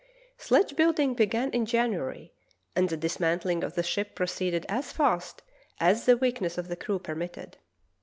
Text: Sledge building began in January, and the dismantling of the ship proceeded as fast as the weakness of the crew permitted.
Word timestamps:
Sledge 0.39 0.75
building 0.75 1.13
began 1.13 1.51
in 1.51 1.67
January, 1.67 2.33
and 2.75 2.89
the 2.89 2.97
dismantling 2.97 3.63
of 3.63 3.75
the 3.75 3.83
ship 3.83 4.15
proceeded 4.15 4.65
as 4.67 4.91
fast 4.91 5.43
as 5.79 6.05
the 6.07 6.17
weakness 6.17 6.57
of 6.57 6.69
the 6.69 6.75
crew 6.75 6.97
permitted. 6.97 7.57